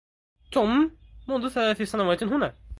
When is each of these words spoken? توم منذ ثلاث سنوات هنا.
توم 0.51 0.91
منذ 1.27 1.47
ثلاث 1.49 1.81
سنوات 1.81 2.23
هنا. 2.23 2.53